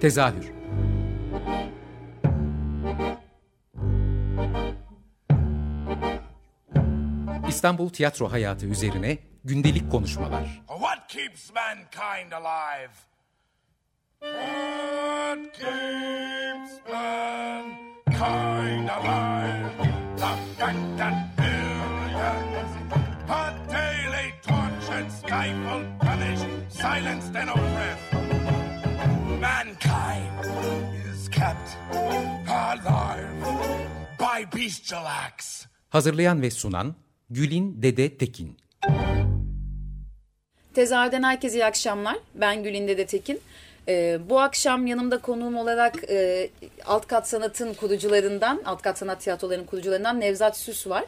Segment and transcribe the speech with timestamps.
[0.00, 0.52] Tezahür
[7.48, 10.62] İstanbul tiyatro hayatı üzerine gündelik konuşmalar.
[10.68, 12.92] What keeps mankind alive?
[14.20, 19.68] What keeps mankind alive?
[20.96, 22.72] The billions
[23.28, 28.07] are daily tortured, stifled, punished, silenced, and oppressed.
[35.06, 35.66] Acts.
[35.88, 36.94] Hazırlayan ve sunan
[37.30, 38.56] Gülin Dede Tekin.
[40.74, 42.16] Tezahürden herkese iyi akşamlar.
[42.34, 43.40] Ben Gülin Dede Tekin.
[43.88, 46.50] Ee, bu akşam yanımda konuğum olarak e,
[46.86, 51.04] Alt Kat Sanat'ın kurucularından, Alt Kat Sanat Tiyatroları'nın kurucularından Nevzat Süs var.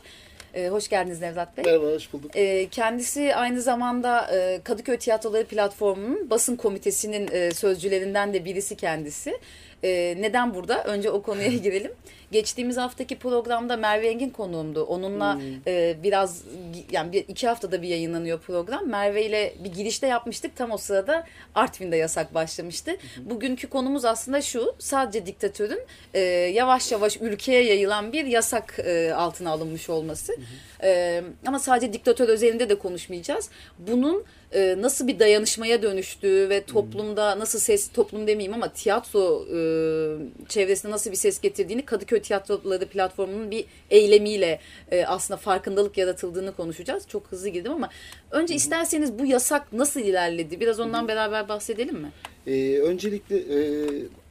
[0.54, 1.64] Ee, hoş geldiniz Nevzat Bey.
[1.64, 2.36] Merhaba, hoş bulduk.
[2.36, 9.38] Ee, kendisi aynı zamanda e, Kadıköy Tiyatroları Platformu'nun basın komitesinin e, sözcülerinden de birisi kendisi.
[9.84, 10.84] E, neden burada?
[10.84, 11.92] Önce o konuya girelim.
[12.32, 14.84] Geçtiğimiz haftaki programda Merve Engin konuğumdu.
[14.84, 15.42] Onunla Hmm.
[15.66, 16.42] e, biraz
[16.92, 18.88] yani bir, iki haftada bir yayınlanıyor program.
[18.88, 20.56] Merve ile bir girişte yapmıştık.
[20.56, 22.96] Tam o sırada Artvin'de yasak başlamıştı.
[23.18, 24.74] Bugünkü konumuz aslında şu.
[24.78, 25.80] Sadece diktatörün
[26.14, 26.20] e,
[26.54, 30.36] yavaş yavaş ülkeye yayılan bir yasak e, altına alınmış olması.
[30.82, 33.50] E, ama sadece diktatör özelinde de konuşmayacağız.
[33.78, 39.58] Bunun e, nasıl bir dayanışmaya dönüştüğü ve toplumda nasıl ses toplum demeyeyim ama tiyatro e,
[40.48, 47.08] çevresinde nasıl bir ses getirdiğini Kadıköy Tiyatroları platformunun bir eylemiyle e, aslında farkındalık yaratıldığını konuşacağız.
[47.08, 47.90] Çok hızlı girdim ama
[48.30, 50.60] önce isterseniz bu yasak nasıl ilerledi?
[50.60, 52.12] Biraz ondan beraber bahsedelim mi?
[52.46, 53.60] Ee, öncelikle e,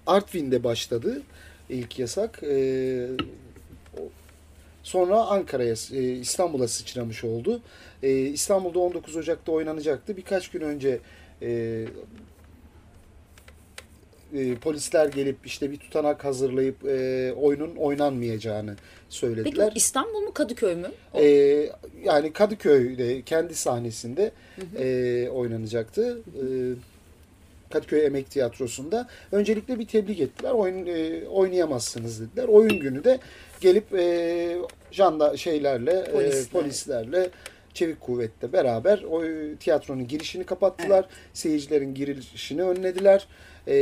[0.08, 1.22] Artvin'de başladı
[1.70, 2.40] ilk yasak.
[2.44, 2.48] O-
[4.84, 7.62] sonra Ankara'ya, e, İstanbul'a sıçramış oldu.
[8.04, 10.18] Ee, İstanbul'da 19 Ocak'ta oynanacaktı.
[10.18, 11.00] Birkaç gün önce
[11.42, 11.86] e,
[14.34, 19.72] e, polisler gelip işte bir tutanak hazırlayıp e, oyunun oynanmayacağını Peki söylediler.
[19.72, 20.92] o İstanbul mu Kadıköy mü?
[21.16, 21.26] Ee,
[22.04, 24.32] yani Kadıköy'de kendi sahnesinde
[24.80, 26.20] e, oynanacaktı.
[26.20, 26.44] E,
[27.70, 29.08] Kadıköy Emek Tiyatrosu'nda.
[29.32, 30.52] Öncelikle bir tebliğ ettiler.
[30.52, 32.48] Oyun e, oynayamazsınız dediler.
[32.48, 33.20] Oyun günü de
[33.62, 34.58] gelip e,
[34.92, 36.46] janda şeylerle, e, Polisler.
[36.62, 37.30] polislerle
[37.74, 39.24] çevik kuvvetle beraber o
[39.60, 41.06] tiyatronun girişini kapattılar.
[41.34, 43.28] Seyircilerin girişini önlediler.
[43.68, 43.74] E,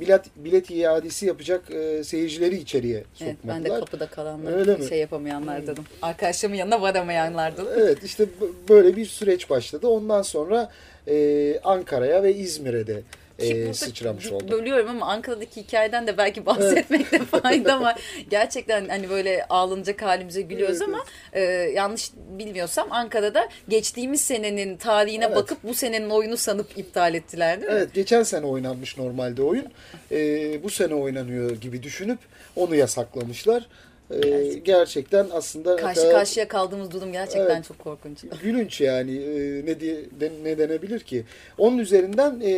[0.00, 3.06] bilet bilet iadesi yapacak e, seyircileri içeriye Evet,
[3.36, 3.64] sokmadılar.
[3.64, 4.88] ben de kapıda kalanlar, Öyle mi?
[4.88, 5.84] şey yapamayanlardanım.
[6.02, 7.68] Arkadaşlarımın yanına varamayanlardanım.
[7.76, 8.26] Evet işte
[8.68, 9.88] böyle bir süreç başladı.
[9.88, 10.70] Ondan sonra
[11.08, 13.02] e, Ankara'ya ve İzmir'e de
[13.38, 14.50] e, sıçramış oldu.
[14.50, 18.00] Bölüyorum ama Ankara'daki hikayeden de belki bahsetmekte fayda var.
[18.30, 21.40] Gerçekten hani böyle ağlanacak halimize gülüyoruz Evet, ama e,
[21.74, 25.36] yanlış bilmiyorsam Ankara'da geçtiğimiz senenin tarihine Evet.
[25.36, 27.78] bakıp bu senenin oyunu sanıp iptal ettiler değil mi?
[27.78, 29.66] Evet geçen sene oynanmış normalde oyun.
[30.12, 30.18] E,
[30.62, 32.18] bu sene oynanıyor gibi düşünüp
[32.56, 33.66] onu yasaklamışlar.
[34.10, 37.64] E, gerçekten aslında Karşı kadar karşıya kaldığımız durum gerçekten Evet.
[37.64, 38.18] çok korkunç.
[38.42, 41.24] gülünç yani e, ne diye de- ne denebilir ki?
[41.58, 42.50] Onun üzerinden e,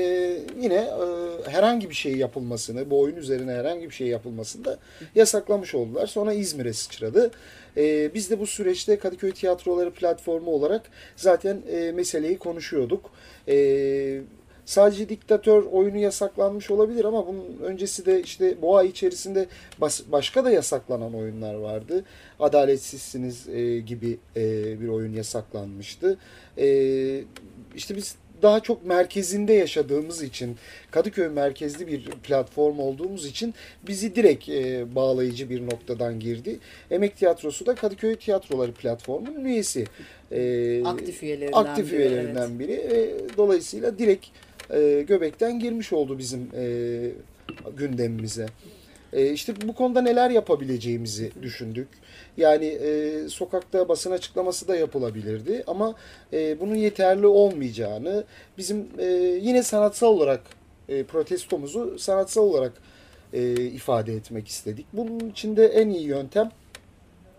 [0.60, 4.78] yine e, herhangi bir şey yapılmasını, bu oyun üzerine herhangi bir şey yapılmasını da
[5.14, 6.06] yasaklamış oldular.
[6.06, 7.30] Sonra İzmir'e sıçradı.
[7.76, 10.82] E, biz de bu süreçte Kadıköy Tiyatroları platformu olarak
[11.16, 13.10] zaten e, meseleyi konuşuyorduk.
[13.48, 14.20] E,
[14.68, 19.46] sadece diktatör oyunu yasaklanmış olabilir ama bunun öncesi de işte ay içerisinde
[19.80, 22.04] bas- başka da yasaklanan oyunlar vardı.
[22.40, 26.18] Adaletsizsiniz e, gibi e, bir oyun yasaklanmıştı.
[26.58, 26.66] E,
[27.76, 30.56] işte biz daha çok merkezinde yaşadığımız için,
[30.90, 33.54] Kadıköy merkezli bir platform olduğumuz için
[33.86, 36.58] bizi direkt e, bağlayıcı bir noktadan girdi.
[36.90, 39.84] Emek Tiyatrosu da Kadıköy Tiyatroları platformunun üyesi.
[40.32, 42.72] E, Aktif üyelerinden aktif biri, üyelerinden biri.
[42.72, 44.26] E, dolayısıyla direkt
[44.70, 47.10] e, göbekten girmiş oldu bizim e,
[47.76, 48.46] gündemimize.
[49.12, 51.88] E, işte bu konuda neler yapabileceğimizi düşündük.
[52.36, 55.94] Yani e, sokakta basın açıklaması da yapılabilirdi ama
[56.32, 58.24] e, bunun yeterli olmayacağını
[58.58, 59.06] bizim e,
[59.42, 60.40] yine sanatsal olarak
[60.88, 62.72] e, protestomuzu sanatsal olarak
[63.32, 64.86] e, ifade etmek istedik.
[64.92, 66.50] Bunun için de en iyi yöntem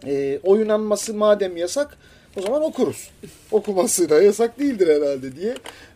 [0.06, 1.98] e, oynanması madem yasak
[2.38, 3.12] o zaman okuruz.
[3.52, 5.56] Okuması da yasak değildir herhalde diye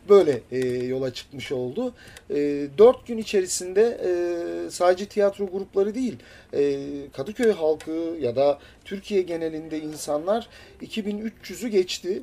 [0.09, 1.93] böyle e, yola çıkmış oldu.
[2.29, 2.35] E,
[2.77, 6.17] dört gün içerisinde e, sadece tiyatro grupları değil
[6.53, 10.47] e, Kadıköy halkı ya da Türkiye genelinde insanlar
[10.81, 12.21] 2300'ü geçti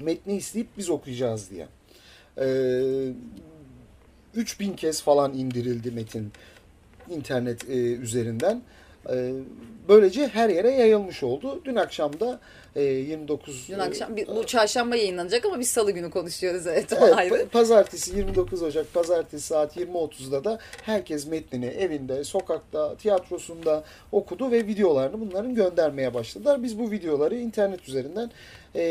[0.00, 1.66] metni isteyip biz okuyacağız diye.
[2.38, 2.48] E,
[4.34, 6.32] 3000 kez falan indirildi metin
[7.10, 8.62] internet e, üzerinden.
[9.12, 9.32] E,
[9.88, 11.60] böylece her yere yayılmış oldu.
[11.64, 12.40] Dün akşam da
[12.76, 16.92] E, 29 Dün e, akşam bir- bu çarşamba yayınlanacak ama biz salı günü konuşuyoruz evet.
[16.92, 17.48] Evet, ayrı.
[17.48, 25.20] pazartesi 29 Ocak pazartesi saat 20.30'da da herkes metnini evinde, sokakta, tiyatrosunda okudu ve videolarını
[25.20, 26.62] bunların göndermeye başladılar.
[26.62, 28.30] Biz bu videoları internet üzerinden
[28.74, 28.82] e,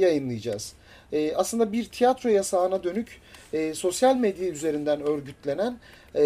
[0.00, 0.72] yayınlayacağız.
[1.12, 3.20] E, aslında bir tiyatro yasağına dönük
[3.52, 5.78] e, sosyal medya üzerinden örgütlenen
[6.14, 6.24] e,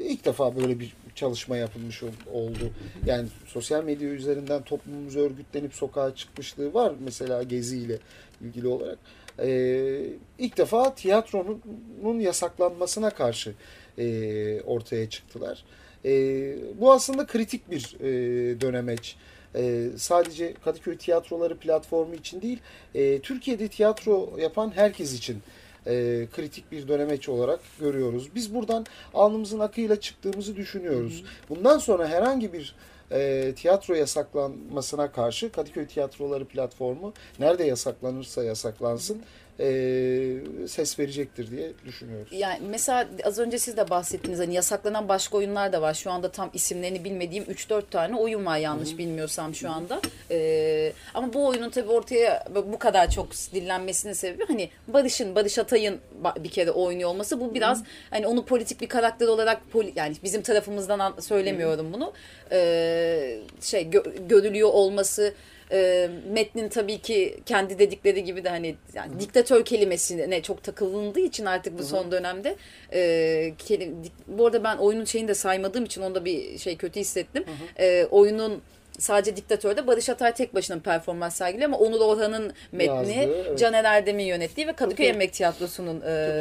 [0.00, 2.70] ilk defa böyle bir çalışma yapılmış ol- oldu.
[3.06, 7.98] Yani sosyal medya üzerinden toplumumuz örgütlenip sokağa çıkmışlığı var mesela Gezi ile
[8.40, 8.98] ilgili olarak.
[9.42, 10.00] Ee,
[10.38, 13.54] ilk defa tiyatronun yasaklanmasına karşı
[13.98, 15.64] e, ortaya çıktılar.
[16.04, 16.10] E,
[16.80, 19.16] bu aslında kritik bir e, dönemeç.
[19.54, 22.58] E, sadece Kadıköy Tiyatroları platformu için değil,
[22.94, 25.42] e, Türkiye'de tiyatro yapan herkes için
[25.88, 28.28] e, kritik bir dönemeç olarak görüyoruz.
[28.34, 31.24] Biz buradan alnımızın akıyla çıktığımızı düşünüyoruz.
[31.48, 32.74] Bundan sonra herhangi bir
[33.12, 39.22] e, tiyatro yasaklanmasına karşı Kadıköy Tiyatroları platformu nerede yasaklanırsa yasaklansın
[39.60, 39.66] e,
[40.68, 42.28] ses verecektir diye düşünüyoruz.
[42.32, 45.94] Yani mesela az önce siz de bahsettiniz hani yasaklanan başka oyunlar da var.
[45.94, 50.00] Şu anda tam isimlerini bilmediğim 3-4 tane oyun var yanlış bilmiyorsam şu anda.
[50.30, 55.98] Ee, ama bu oyunun tabii ortaya bu kadar çok dillenmesinin sebebi hani Barış'ın, Barış Atay'ın
[56.40, 57.40] bir kere oynuyor olması.
[57.40, 62.12] Bu biraz hani onu politik bir karakter olarak poli- yani bizim tarafımızdan an- söylemiyorum bunu.
[62.52, 65.34] Ee, şey gö- görülüyor olması
[65.72, 71.46] e, metnin tabii ki kendi dedikleri gibi de hani yani diktatör kelimesine çok takılındığı için
[71.46, 72.56] artık bu son dönemde
[72.92, 77.00] e, kelim, dik- bu arada ben oyunun şeyini de saymadığım için onda bir şey kötü
[77.00, 77.44] hissettim.
[77.78, 78.62] E, oyunun
[78.98, 83.58] sadece diktatörde Barış Atay tek başına performans sergiliyor ama Onur Orhan'ın metni Yazdığı, evet.
[83.58, 85.16] Caner Erdem'in yönettiği ve Kadıköy Tabii.
[85.16, 86.40] Emek Tiyatrosu'nun e,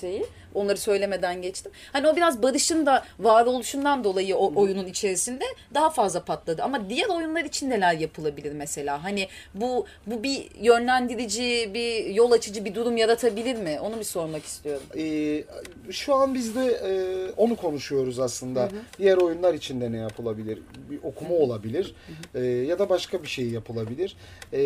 [0.00, 0.24] şeyi.
[0.54, 1.72] Onları söylemeden geçtim.
[1.92, 6.62] Hani o biraz Barış'ın da varoluşundan dolayı o oyunun içerisinde daha fazla patladı.
[6.62, 9.04] Ama diğer oyunlar için neler yapılabilir mesela?
[9.04, 13.80] Hani bu bu bir yönlendirici, bir yol açıcı bir durum yaratabilir mi?
[13.80, 14.82] Onu bir sormak istiyorum.
[14.96, 15.44] Ee,
[15.90, 16.92] şu an biz de e,
[17.36, 18.68] onu konuşuyoruz aslında.
[18.98, 20.58] Diğer oyunlar içinde ne yapılabilir?
[20.90, 21.94] Bir okuma olabilir
[22.34, 24.16] e, ya da başka bir şey yapılabilir.
[24.52, 24.60] E,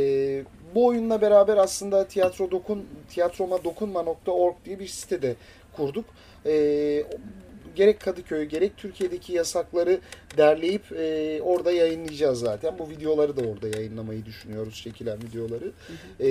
[0.75, 5.35] bu oyunla beraber aslında tiyatro dokun tiyatroma dokunma.org diye bir site de
[5.77, 6.05] kurduk.
[6.47, 7.05] E,
[7.75, 10.01] gerek Kadıköy gerek Türkiye'deki yasakları
[10.37, 12.79] derleyip e, orada yayınlayacağız zaten.
[12.79, 15.73] Bu videoları da orada yayınlamayı düşünüyoruz, çekilen videoları.
[16.21, 16.31] E,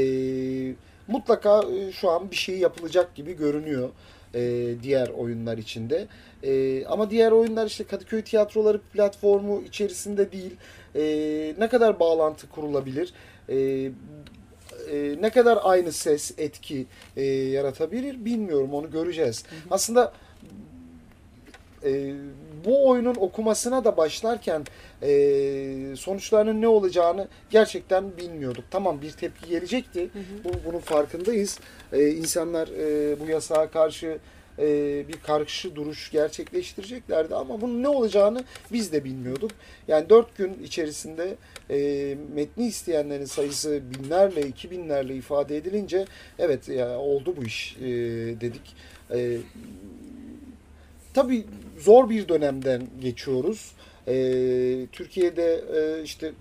[1.08, 3.90] mutlaka e, şu an bir şey yapılacak gibi görünüyor
[4.36, 6.08] e, diğer oyunlar içinde.
[6.44, 10.56] E, ama diğer oyunlar işte Kadıköy Tiyatroları platformu içerisinde değil.
[10.96, 11.02] E,
[11.60, 13.14] ne kadar bağlantı kurulabilir?
[13.50, 13.90] E,
[14.92, 16.86] e, ne kadar aynı ses, etki
[17.18, 18.74] e, yaratabilir bilmiyorum.
[18.74, 19.44] Onu göreceğiz.
[19.72, 20.13] Aslında
[21.83, 22.13] e,
[22.66, 24.66] bu oyunun okumasına da başlarken
[25.04, 28.63] e, sonuçlarının ne olacağını gerçekten bilmiyorduk.
[28.72, 30.10] Tamam bir tepki gelecekti.
[30.44, 31.60] Bu, bunun farkındayız.
[31.94, 34.18] E, insanlar e, bu yasağa karşı
[34.60, 34.68] e,
[35.07, 39.51] bir karşı duruş gerçekleştireceklerdi ama bunun ne olacağını biz de bilmiyorduk.
[39.88, 41.36] Yani dört gün içerisinde
[41.72, 46.06] e, metni isteyenlerin sayısı binlerle, iki binlerle ifade edilince
[46.40, 47.90] evet ya oldu bu iş e,
[48.42, 48.76] dedik.
[49.14, 49.38] E,
[51.14, 51.46] tabii
[51.80, 53.72] zor bir dönemden geçiyoruz.
[54.08, 56.32] Ee, Türkiye'de e, işte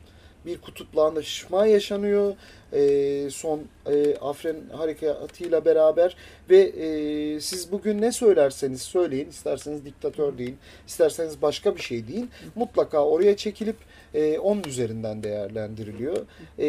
[0.46, 2.34] bir kutuplaşma yaşanıyor.
[2.72, 6.16] Ee, son e, Afren harekatıyla beraber
[6.50, 12.30] ve e, siz bugün ne söylerseniz söyleyin, isterseniz diktatör deyin, isterseniz başka bir şey deyin.
[12.54, 13.76] Mutlaka oraya çekilip
[14.14, 16.16] e, onun üzerinden değerlendiriliyor.
[16.58, 16.68] E,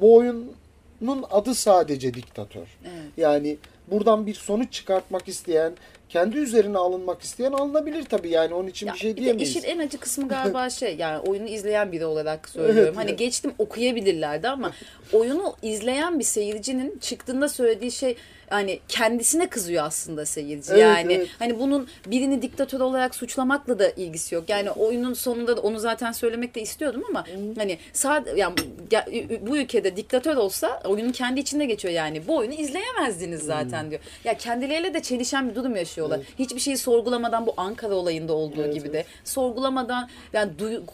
[0.00, 2.66] bu oyunun adı sadece diktatör.
[2.84, 3.02] Evet.
[3.16, 3.56] Yani
[3.90, 5.72] buradan bir sonuç çıkartmak isteyen,
[6.14, 8.28] kendi üzerine alınmak isteyen alınabilir tabii.
[8.28, 9.50] Yani onun için Ya bir şey bir diyemeyiz.
[9.56, 12.82] işin en acı kısmı galiba şey yani oyunu izleyen biri olarak söylüyorum.
[12.86, 13.18] Evet, hani evet.
[13.18, 14.72] geçtim okuyabilirlerdi ama
[15.12, 18.16] oyunu izleyen bir seyircinin çıktığında söylediği şey
[18.50, 20.72] yani kendisine kızıyor aslında seyirci.
[20.72, 21.28] Evet, yani evet.
[21.38, 24.48] hani bunun birini diktatör olarak suçlamakla da ilgisi yok.
[24.48, 27.24] Yani oyunun sonunda da onu zaten söylemek de istiyordum ama
[27.56, 28.54] hani sad yani
[29.40, 32.26] bu ülkede diktatör olsa oyunun kendi içinde geçiyor yani.
[32.28, 34.00] Bu oyunu izleyemezdiniz zaten diyor.
[34.24, 36.20] Ya kendileriyle de çelişen bir durum yaşıyorlar.
[36.38, 39.06] Hiçbir şeyi sorgulamadan bu Ankara olayında olduğu Evet, gibi evet.
[39.06, 40.50] de sorgulamadan yani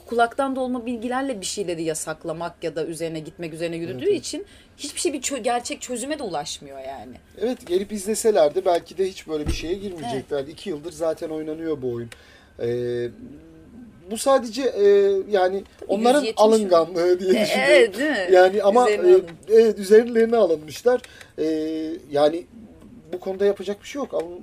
[0.06, 4.46] kulaktan dolma bilgilerle bir şeyleri yasaklamak ya da üzerine gitmek üzerine yürüdüğü için
[4.80, 7.12] hiçbir şey bir çö- gerçek çözüme de ulaşmıyor yani.
[7.40, 10.50] Evet gelip izleselerdi belki de hiç böyle bir şeye girmeyeceklerdi.
[10.50, 12.10] İki yıldır zaten oynanıyor bu oyun.
[12.62, 13.08] Ee,
[14.10, 14.84] bu sadece e,
[15.30, 17.74] yani onların 170 alınganlığı diye E, düşünüyorum.
[17.74, 18.28] evet, değil mi?
[18.32, 19.24] Yani ama Üzerine e, alın.
[19.52, 21.00] evet üzerlerine alınmışlar.
[21.38, 21.44] E,
[22.10, 22.46] yani
[23.12, 24.14] bu konuda yapacak bir şey yok.
[24.14, 24.40] Alın,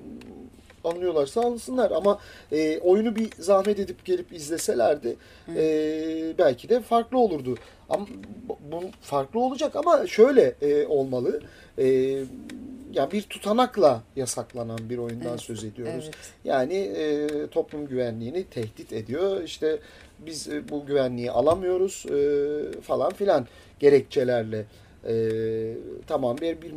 [0.89, 2.19] anlıyorlarsa alsınlar ama
[2.51, 5.15] e, oyunu bir zahmet edip gelip izleselerdi
[5.55, 5.63] e,
[6.37, 7.55] belki de farklı olurdu.
[7.89, 8.07] Ama
[8.71, 11.41] bu farklı olacak ama şöyle e, olmalı.
[11.77, 12.17] E,
[12.93, 16.03] ya bir tutanakla yasaklanan bir oyundan Evet, söz ediyoruz.
[16.03, 16.15] evet.
[16.43, 19.43] Yani e, toplum güvenliğini tehdit ediyor.
[19.43, 19.79] İşte
[20.19, 23.47] biz e, bu güvenliği alamıyoruz e, falan filan
[23.79, 24.65] gerekçelerle.
[25.07, 25.13] E,
[26.07, 26.71] tamam bir, bir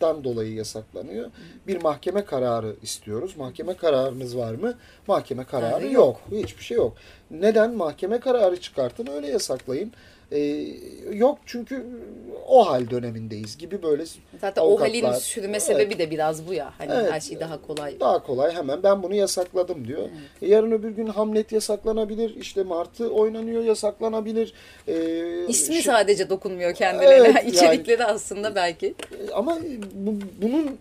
[0.00, 1.30] mevzuattan dolayı yasaklanıyor.
[1.66, 3.36] Bir mahkeme kararı istiyoruz.
[3.36, 4.74] Mahkeme kararınız var mı?
[5.06, 6.20] Mahkeme kararı Kararı yok.
[6.32, 6.96] Hiçbir şey yok.
[7.30, 7.74] Neden?
[7.74, 9.92] Mahkeme kararı çıkartın öyle yasaklayın.
[10.32, 10.66] E,
[11.12, 11.86] yok çünkü
[12.48, 14.04] o hal dönemindeyiz gibi böyle
[14.40, 15.62] Zaten o halin avukatlar- sürme Evet.
[15.62, 16.72] sebebi de biraz bu ya.
[16.78, 17.12] Hani Evet.
[17.12, 18.00] her şey daha kolay.
[18.00, 20.08] daha kolay hemen ben bunu yasakladım diyor.
[20.42, 22.36] E, yarın öbür gün Hamlet yasaklanabilir.
[22.36, 24.52] işte Martı oynanıyor yasaklanabilir.
[24.88, 24.94] E,
[25.48, 27.28] İsmi şey- sadece dokunmuyor kendilerine.
[27.40, 28.86] Evet, İçerikleri aslında belki.
[28.86, 29.58] E, ama
[29.94, 30.78] bu, bunun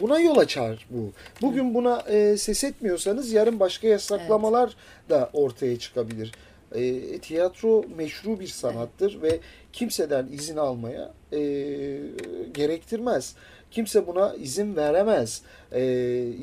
[0.00, 1.10] buna yol açar bu.
[1.42, 4.76] Bugün buna e, ses etmiyorsanız yarın başka yasaklamalar
[5.10, 6.32] da ortaya çıkabilir.
[6.74, 9.40] E, tiyatro meşru bir sanattır ve
[9.72, 11.38] kimseden izin almaya e,
[12.54, 13.34] gerektirmez.
[13.70, 15.42] Kimse buna izin veremez.
[15.72, 15.82] E,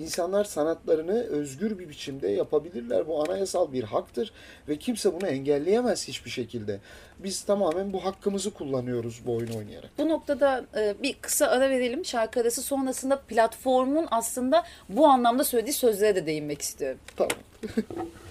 [0.01, 3.07] insanlar sanatlarını özgür bir biçimde yapabilirler.
[3.07, 4.31] Bu anayasal bir haktır
[4.67, 6.79] ve kimse bunu engelleyemez hiçbir şekilde.
[7.19, 9.89] Biz tamamen bu hakkımızı kullanıyoruz bu oyunu oynayarak.
[9.97, 12.05] Bu noktada e, bir kısa ara verelim.
[12.05, 16.99] Şarkı arası sonrasında platformun aslında bu anlamda söylediği sözlere de değinmek istiyorum.
[17.15, 17.31] Tamam.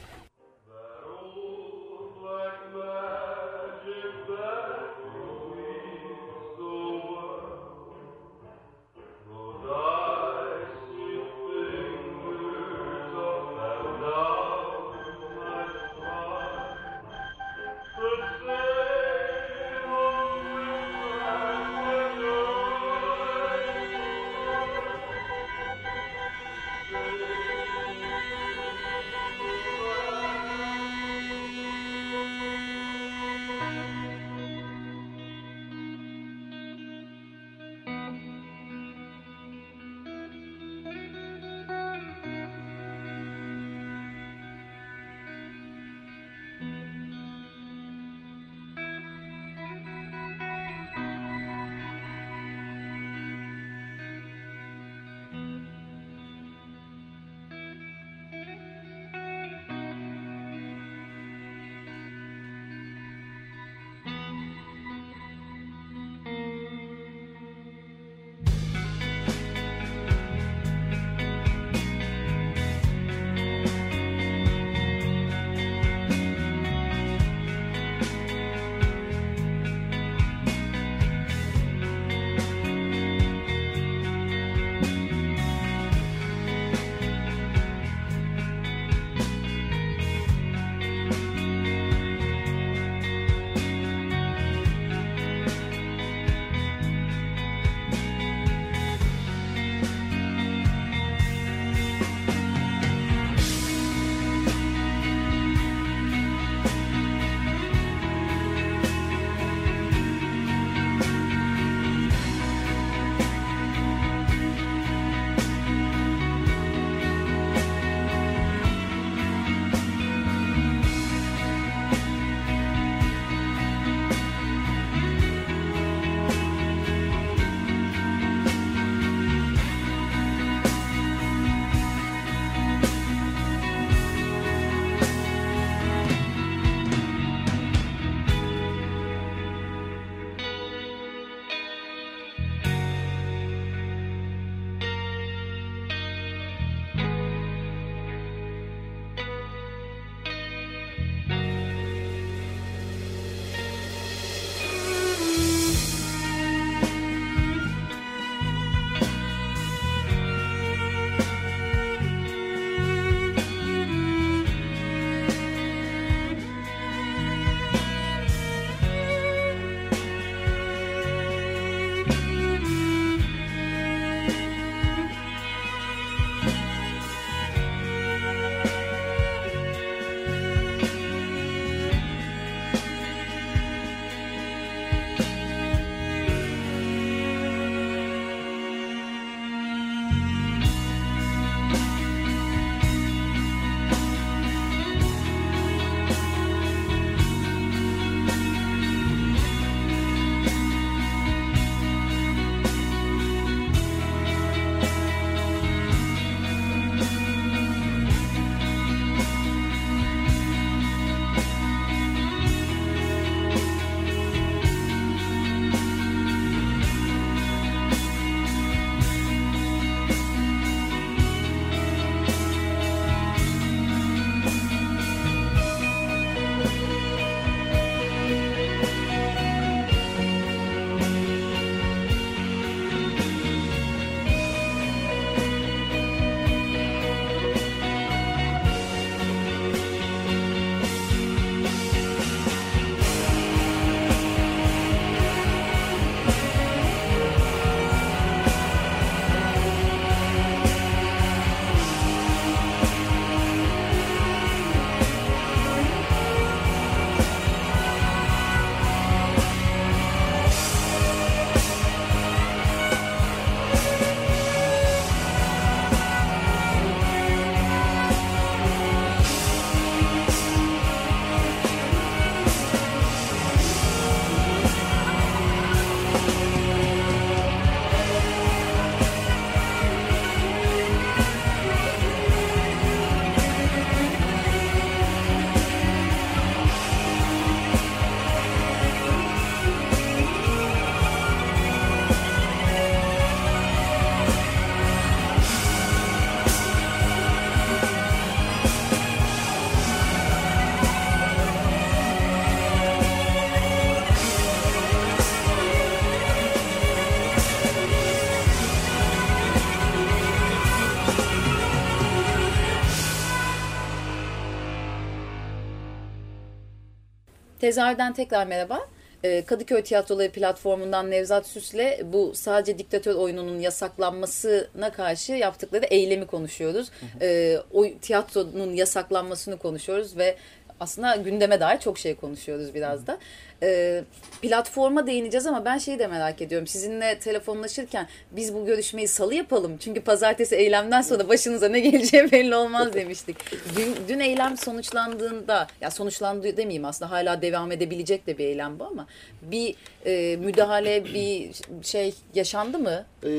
[317.67, 318.89] Tezahürden tekrar merhaba.
[319.25, 326.91] Ee, Kadıköy Tiyatroları platformundan Nevzat Süs'le bu sadece diktatör oyununun yasaklanmasına karşı yaptıkları eylemi konuşuyoruz.
[327.21, 330.37] Ee, o tiyatronun yasaklanmasını konuşuyoruz ve
[330.81, 333.19] aslında gündeme dair çok şey konuşuyoruz biraz da.
[333.63, 334.05] Ee,
[334.43, 336.67] platforma değineceğiz ama ben şeyi de merak ediyorum.
[336.67, 339.77] Sizinle telefonlaşırken biz bu görüşmeyi salı yapalım.
[339.79, 343.37] Çünkü pazartesi eylemden sonra başınıza ne geleceği belli olmaz demiştik.
[343.77, 348.85] Dün, dün eylem sonuçlandığında, ya sonuçlandı demeyeyim aslında hala devam edebilecek de bir eylem bu
[348.85, 349.07] ama
[349.43, 349.75] bir
[350.07, 351.51] e, müdahale, bir
[351.83, 353.05] şey yaşandı mı?
[353.25, 353.31] Ee,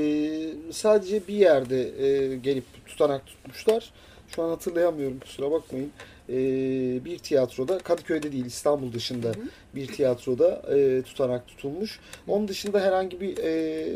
[0.71, 3.91] sadece bir yerde e, gelip tutanak tutmuşlar.
[4.35, 5.91] Şu an hatırlayamıyorum kusura bakmayın.
[6.29, 9.31] Ee, bir tiyatroda Kadıköy'de değil İstanbul dışında
[9.75, 11.99] bir tiyatroda e, tutanak tutulmuş.
[12.27, 13.87] Onun dışında herhangi bir e,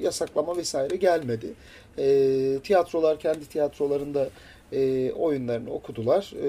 [0.00, 1.54] yasaklama vesaire gelmedi.
[1.98, 4.28] E, tiyatrolar kendi tiyatrolarında
[4.72, 6.32] e, oyunlarını okudular.
[6.42, 6.46] E,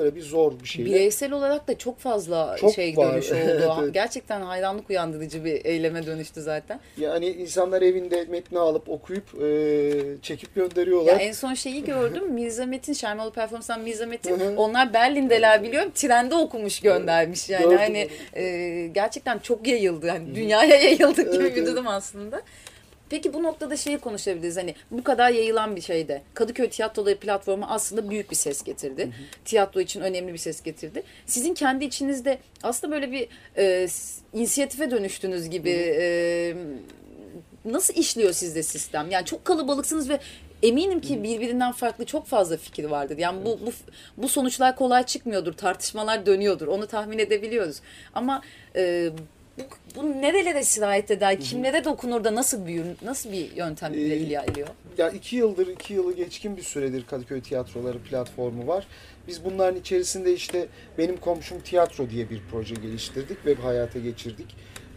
[0.00, 0.90] öyle bir zor bir şeyle.
[0.90, 3.12] Bireysel olarak da çok fazla Çok şey var.
[3.14, 3.38] dönüş oldu.
[3.40, 3.94] Evet, evet.
[3.94, 6.80] Gerçekten hayranlık uyandırıcı bir eyleme dönüştü zaten.
[6.98, 11.20] Yani insanlar evinde metni alıp okuyup e, çekip Ya gönderiyorlar.
[11.20, 12.28] en son şeyi gördüm.
[12.32, 14.56] Mirza Metin, Şermalı Performans'tan Mirza Metin.
[14.56, 15.90] Onlar Berlin'deler biliyorum.
[15.94, 17.50] Trende okumuş göndermiş.
[17.50, 20.08] Yani Gördüm hani e, gerçekten çok yayıldı.
[20.08, 21.72] Hani dünyaya yayıldık gibi Evet, bir evet.
[21.72, 22.42] durum aslında.
[23.10, 24.56] Peki bu noktada şeyi konuşabiliriz.
[24.56, 29.12] Hani bu kadar yayılan bir şeyde Kadıköy Tiyatroları platformu aslında büyük bir ses getirdi.
[29.44, 31.02] Tiyatro için önemli bir ses getirdi.
[31.26, 33.88] Sizin kendi içinizde aslında böyle bir e,
[34.32, 36.54] inisiyatife dönüştünüz gibi e,
[37.64, 39.10] nasıl işliyor sizde sistem?
[39.10, 40.20] Yani çok kalabalıksınız ve
[40.62, 43.18] eminim ki birbirinden farklı çok fazla fikir vardır.
[43.18, 43.72] Yani bu bu
[44.16, 45.52] bu sonuçlar kolay çıkmıyordur.
[45.52, 46.66] Tartışmalar dönüyordur.
[46.66, 47.80] Onu tahmin edebiliyoruz.
[48.14, 48.42] Ama
[48.76, 49.10] e,
[49.60, 51.40] bu, bu nerelere sirayet eder?
[51.40, 52.86] Kimlere dokunur da nasıl büyür?
[53.02, 54.68] Nasıl bir yöntemle Ee, ilerliyor?
[54.98, 58.86] Ya iki yıldır, iki yılı geçkin bir süredir Kadıköy Tiyatroları platformu var.
[59.28, 60.66] Biz bunların içerisinde işte
[60.98, 64.46] Benim Komşum Tiyatro diye bir proje geliştirdik ve hayata geçirdik.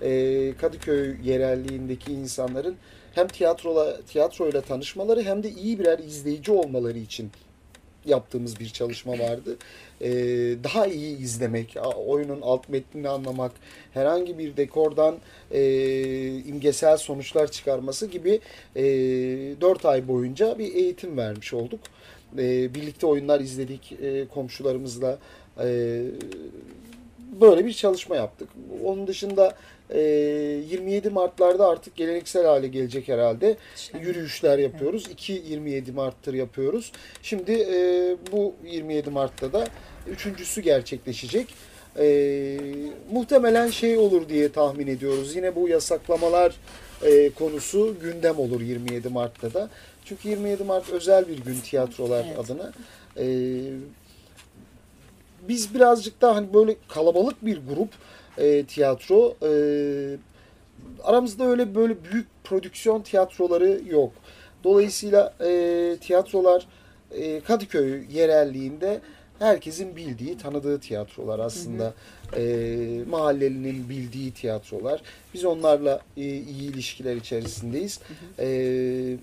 [0.02, 2.76] Ee, Kadıköy yerelliğindeki insanların
[3.16, 7.32] hem tiyatrola tiyatroyla tanışmaları hem de iyi birer izleyici olmaları için
[8.06, 9.58] yaptığımız bir çalışma vardı.
[10.02, 10.12] Ee,
[10.64, 11.76] daha iyi izlemek,
[12.08, 13.52] oyunun alt metnini anlamak,
[13.94, 15.18] herhangi bir dekordan
[15.52, 15.62] e,
[16.38, 18.40] imgesel sonuçlar çıkarması gibi
[18.76, 18.84] e,
[19.62, 21.80] 4 ay boyunca bir eğitim vermiş olduk.
[22.38, 25.18] E, birlikte oyunlar izledik e, komşularımızla.
[25.64, 26.02] E,
[27.42, 28.50] böyle bir çalışma yaptık.
[28.84, 29.56] Onun dışında
[29.90, 33.58] e, 27 Mart'larda artık geleneksel hale gelecek herhalde.
[34.02, 35.08] Yürüyüşler yapıyoruz.
[35.12, 36.92] 2 27 Mart'tır yapıyoruz.
[37.24, 39.68] Şimdi e, bu 27 Mart'ta da
[40.08, 41.54] üçüncüsü gerçekleşecek.
[42.00, 42.06] E,
[43.12, 45.36] muhtemelen şey olur diye tahmin ediyoruz.
[45.36, 46.56] Yine bu yasaklamalar
[47.04, 49.70] e, konusu gündem olur 27 Mart'ta da.
[50.06, 52.40] Çünkü 27 Mart özel bir gün tiyatrolar Evet.
[52.40, 52.72] adına.
[53.18, 53.26] E,
[55.48, 57.90] biz birazcık daha hani böyle kalabalık bir grup
[58.38, 59.36] e, tiyatro.
[59.44, 59.52] E,
[61.04, 64.12] aramızda öyle böyle büyük prodüksiyon tiyatroları yok.
[64.64, 66.68] Dolayısıyla e, tiyatrolar
[67.12, 69.02] e, Kadıköy yerelliğinde
[69.40, 71.94] herkesin bildiği, tanıdığı tiyatrolar aslında.
[72.38, 75.02] E, mahallelinin bildiği tiyatrolar.
[75.34, 78.00] Biz onlarla e, iyi ilişkiler içerisindeyiz.
[78.40, 79.18] E,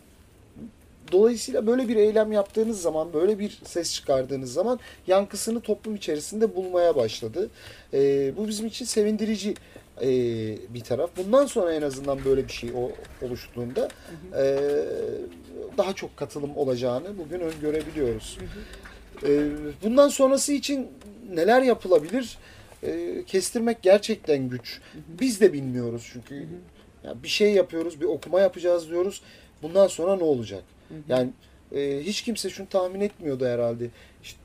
[1.13, 6.97] Dolayısıyla böyle bir eylem yaptığınız zaman, böyle bir ses çıkardığınız zaman yankısını toplum içerisinde bulmaya
[6.97, 7.51] başladı.
[7.95, 9.55] Ee, bu bizim için sevindirici
[10.03, 10.09] e,
[10.75, 11.11] bir taraf.
[11.17, 12.91] Bundan sonra en azından böyle bir şey o,
[13.27, 13.89] oluştuğunda
[14.39, 14.59] e,
[15.79, 18.39] daha çok katılım olacağını bugün öngörebiliyoruz.
[19.27, 19.49] E,
[19.83, 20.89] bundan sonrası için
[21.35, 22.39] neler yapılabilir?
[22.83, 24.81] E, kestirmek gerçekten güç.
[25.21, 26.47] Biz de bilmiyoruz çünkü.
[27.05, 29.23] Ya bir şey yapıyoruz, bir okuma yapacağız diyoruz.
[29.63, 30.63] Bundan sonra ne olacak?
[31.09, 31.31] Yani
[31.77, 33.85] e, hiç kimse şunu tahmin etmiyordu herhalde.
[34.23, 34.39] İşte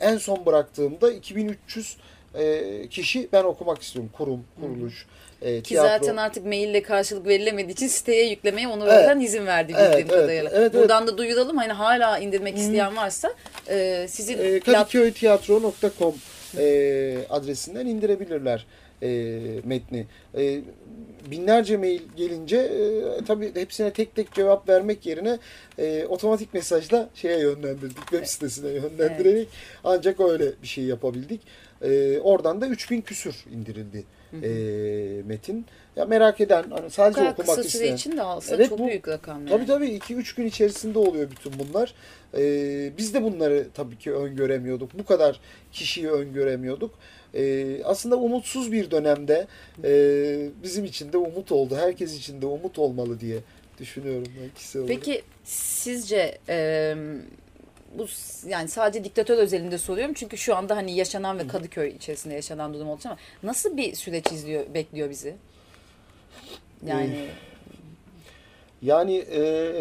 [0.00, 1.96] en son bıraktığımda 2300
[2.34, 4.10] e, kişi ben okumak istiyorum.
[4.16, 5.06] Kurum, kuruluş,
[5.42, 5.88] e, Ki tiyatro.
[6.06, 10.08] zaten artık maille karşılık verilemediği için siteye yüklemeye onu oradan izin verdi bildiğim Evet, evet,
[10.10, 10.50] kadarıyla.
[10.50, 10.74] evet, evet.
[10.74, 13.32] Buradan da duyuralım hani hala indirmek isteyen varsa
[13.68, 16.14] e, sizin e, plat- kadıköytiyatro.com
[16.58, 18.66] e, adresinden indirebilirler
[19.02, 19.30] e,
[19.64, 20.06] metni.
[20.36, 20.60] E,
[21.30, 25.38] binlerce mail gelince e, tabii hepsine tek tek cevap vermek yerine
[25.78, 27.98] e, otomatik mesajla şeye yönlendirdik.
[27.98, 29.48] Web sitesine yönlendirerek
[29.84, 31.40] ancak öyle bir şey yapabildik.
[31.82, 34.04] E, oradan da 3000 küsür indirildi
[34.42, 34.48] e,
[35.26, 35.66] metin.
[35.96, 37.94] Ya merak eden hani sadece okumak kısa süre isteyen.
[37.96, 39.48] için de alsa Evet, çok bu- büyük rakam yani.
[39.50, 41.94] Tabii tabii 2-3 gün içerisinde oluyor bütün bunlar.
[42.36, 44.98] Ee, biz de bunları tabii ki öngöremiyorduk.
[44.98, 45.40] Bu kadar
[45.72, 46.94] kişiyi öngöremiyorduk.
[47.34, 49.46] Ee, aslında umutsuz bir dönemde
[49.84, 49.90] e,
[50.62, 51.76] bizim için de umut oldu.
[51.76, 53.38] Herkes için de umut olmalı diye
[53.80, 54.96] düşünüyorum ben kişisel olarak.
[54.96, 56.94] Peki sizce e,
[57.94, 58.06] bu
[58.46, 62.88] yani sadece diktatör özelinde soruyorum çünkü şu anda hani yaşanan ve Kadıköy içerisinde yaşanan durum
[62.88, 65.34] olacak ama nasıl bir süreç izliyor bekliyor bizi?
[66.86, 67.28] Yani
[68.82, 69.72] Yani e,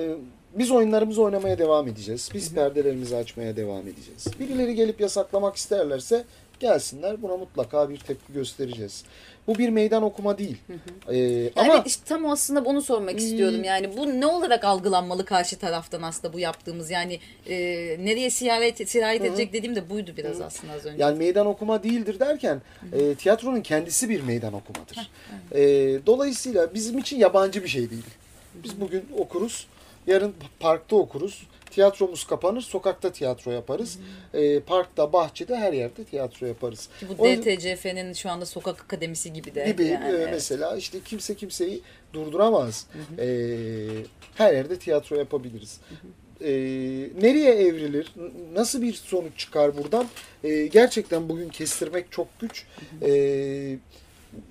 [0.54, 2.30] biz oyunlarımızı oynamaya devam edeceğiz.
[2.34, 4.28] Biz perdelerimizi açmaya devam edeceğiz.
[4.40, 6.24] Birileri gelip yasaklamak isterlerse
[6.60, 7.22] gelsinler.
[7.22, 9.04] Buna mutlaka bir tepki göstereceğiz.
[9.48, 10.58] Bu bir meydan okuma değil.
[11.08, 13.64] E, Yani ama evet işte tam aslında onu sormak istiyordum.
[13.64, 17.56] Yani bu ne olarak algılanmalı karşı taraftan aslında bu yaptığımız yani e,
[18.06, 21.04] nereye sirayet, sirayet edecek dediğim de buydu biraz aslında az önce.
[21.04, 22.62] Yani meydan okuma değildir derken
[22.94, 25.10] e, tiyatronun kendisi bir meydan okumadır.
[25.56, 25.62] E,
[26.06, 28.06] dolayısıyla bizim için yabancı bir şey değil.
[28.64, 29.68] Biz bugün okuruz,
[30.08, 31.48] yarın parkta okuruz.
[31.70, 34.00] Tiyatromuz kapanır, sokakta tiyatro yaparız.
[34.34, 36.90] E, parkta, bahçede, her yerde tiyatro yaparız.
[37.00, 39.66] Ki bu DTCF'nin şu anda sokak akademisi gibi de.
[39.66, 40.28] gibi yani, e, evet.
[40.32, 41.82] mesela işte kimse kimseyi
[42.14, 42.88] durduramaz.
[43.20, 43.28] E,
[44.36, 45.80] her yerde tiyatro yapabiliriz.
[46.42, 46.50] E,
[47.22, 48.14] nereye evrilir?
[48.54, 50.08] Nasıl bir sonuç çıkar buradan?
[50.44, 52.66] E, gerçekten bugün kestirmek çok güç.
[53.02, 53.78] E,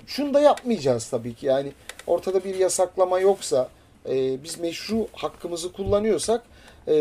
[0.07, 1.47] şunu da yapmayacağız tabii ki.
[1.47, 1.73] Yani
[2.07, 3.69] ortada bir yasaklama yoksa,
[4.09, 6.43] e, biz meşru hakkımızı kullanıyorsak,
[6.89, 6.95] e,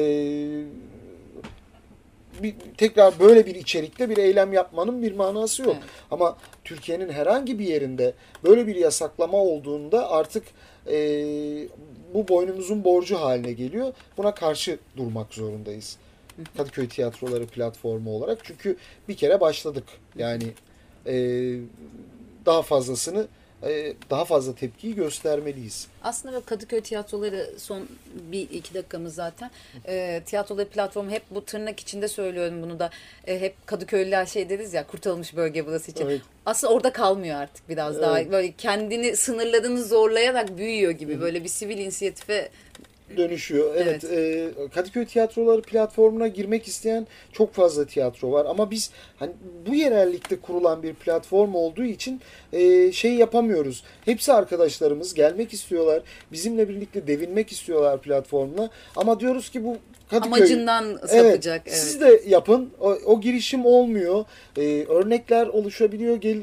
[2.44, 5.76] bir, tekrar böyle bir içerikte bir eylem yapmanın bir manası yok.
[5.80, 5.90] Evet.
[6.12, 10.44] Ama Türkiye'nin herhangi bir yerinde böyle bir yasaklama olduğunda artık
[10.88, 10.98] e,
[12.14, 13.94] bu boynumuzun borcu haline geliyor.
[14.18, 15.98] Buna karşı durmak zorundayız.
[16.58, 18.40] Kadıköy Tiyatroları platformu olarak.
[18.44, 19.84] Çünkü bir kere başladık.
[20.18, 20.48] Yani
[21.08, 21.16] e,
[22.46, 23.28] daha fazlasını
[24.10, 25.88] daha fazla tepkiyi göstermeliyiz.
[26.04, 27.88] Aslında böyle Kadıköy tiyatroları son
[28.32, 29.52] bir iki dakikamız zaten.
[29.88, 32.90] E, tiyatroları platformu hep bu tırnak içinde söylüyorum bunu da.
[33.28, 36.06] E, hep Kadıköylüler şey deriz ya kurtarılmış bölge burası için.
[36.06, 36.22] Evet.
[36.46, 38.20] Aslında orada kalmıyor artık biraz daha.
[38.20, 38.32] Evet.
[38.32, 41.22] Böyle kendini sınırlarını zorlayarak büyüyor gibi.
[41.22, 42.50] Böyle bir sivil inisiyatife
[43.18, 43.76] dönüşüyor.
[43.76, 44.58] Evet, Evet.
[44.68, 49.32] e, Kadıköy Tiyatroları platformuna girmek isteyen çok fazla tiyatro var ama biz hani
[49.68, 52.22] bu yerellikte kurulan bir platform olduğu için
[52.54, 53.84] e, şey yapamıyoruz.
[54.06, 56.04] Hepsi arkadaşlarımız gelmek istiyorlar.
[56.32, 59.78] Bizimle birlikte devinmek istiyorlar platformuna ama diyoruz ki bu
[60.10, 61.62] Kadıköy amacından sapacak.
[61.66, 61.78] Evet.
[61.78, 62.70] siz de yapın.
[62.80, 64.26] O, o girişim olmuyor.
[64.58, 66.16] Ee, örnekler oluşabiliyor.
[66.16, 66.38] Gel,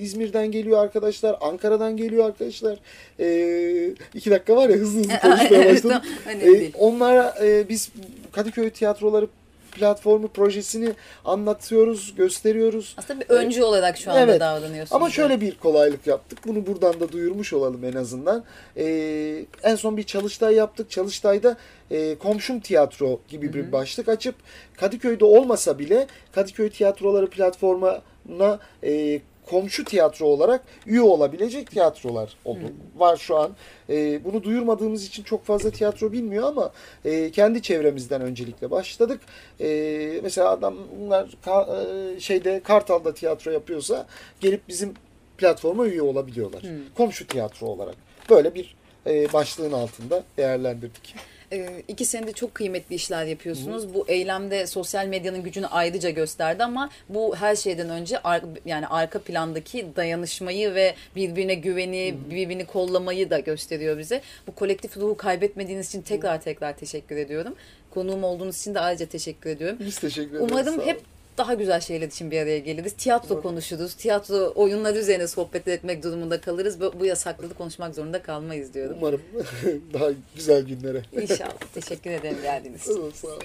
[0.00, 1.36] İzmir'den geliyor arkadaşlar.
[1.40, 2.78] Ankara'dan geliyor arkadaşlar.
[3.20, 6.02] Ee, iki dakika var ya hızlı hızlı konuşmaya başladım.
[6.28, 6.72] Ee, değil.
[6.78, 7.90] onlara e, biz
[8.32, 9.28] Kadıköy Tiyatroları
[9.72, 10.92] platformu projesini
[11.24, 12.94] anlatıyoruz, gösteriyoruz.
[12.98, 14.40] Aslında bir öncü olarak şu anda Evet.
[14.40, 14.92] davranıyorsunuz.
[14.92, 16.38] Ama şöyle bir kolaylık yaptık.
[16.46, 18.44] Bunu buradan da duyurmuş olalım en azından.
[18.76, 20.90] Ee, en son bir çalıştay yaptık.
[20.90, 21.56] Çalıştayda
[21.90, 24.34] e, komşum tiyatro gibi bir başlık açıp
[24.76, 32.58] Kadıköy'de olmasa bile Kadıköy Tiyatroları platformuna e, komşu tiyatro olarak üye olabilecek tiyatrolar oldu.
[32.96, 33.50] Var şu an.
[33.90, 36.72] E, bunu duyurmadığımız için çok fazla tiyatro bilmiyor ama
[37.04, 39.20] e, kendi çevremizden öncelikle başladık.
[39.60, 44.06] E, mesela adamlar ka- e, şeyde Kartal'da tiyatro yapıyorsa
[44.40, 44.94] gelip bizim
[45.38, 46.62] platforma üye olabiliyorlar.
[46.96, 47.94] Komşu tiyatro olarak.
[48.30, 51.14] Böyle bir e, başlığın altında değerlendirdik.
[51.52, 53.94] Ee, iki senede çok kıymetli işler yapıyorsunuz.
[53.94, 59.18] Bu eylemde sosyal medyanın gücünü ayrıca gösterdi ama bu her şeyden önce ar- yani arka
[59.18, 64.22] plandaki dayanışmayı ve birbirine güveni, birbirini kollamayı da gösteriyor bize.
[64.46, 67.54] Bu kolektif ruhu kaybetmediğiniz için tekrar tekrar teşekkür ediyorum.
[67.90, 69.76] Konuğum olduğunuz için de ayrıca teşekkür ediyorum.
[69.80, 70.46] Biz teşekkür ederiz.
[70.50, 71.00] Umarım hep.
[71.40, 72.92] Daha güzel şeyler için bir araya geliriz.
[72.92, 73.94] Tiyatro konuşuruz.
[73.94, 76.80] Tiyatro oyunları üzerine sohbet etmek durumunda kalırız.
[76.80, 78.96] Bu, bu yasakları konuşmak zorunda kalmayız diyorum.
[78.98, 79.22] Umarım
[79.92, 81.02] daha güzel günlere.
[81.12, 81.58] İnşallah.
[81.74, 83.10] Teşekkür ederim geldiğiniz için.
[83.14, 83.40] Sağ olun.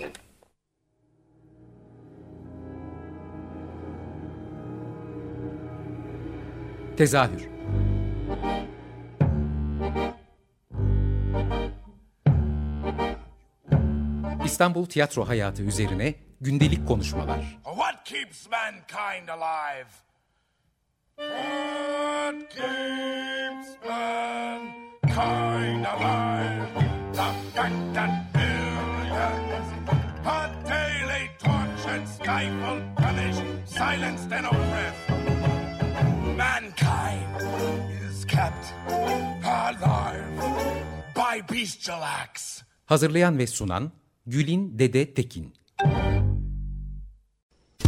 [6.97, 7.47] Tezahür
[14.45, 17.57] İstanbul tiyatro hayatı üzerine gündelik konuşmalar.
[17.63, 19.87] What keeps mankind alive?
[21.17, 26.67] What keeps mankind alive?
[27.13, 29.69] The fact that millions
[30.25, 35.09] are daily tortured, stifled, punished, silenced, and oppressed.
[36.37, 37.41] Mankind
[38.09, 38.73] is kept
[39.43, 40.25] alive
[41.15, 42.61] by bestial acts.
[42.85, 43.91] Hazırlayan ve sunan
[44.27, 45.54] Gülin Dede Tekin.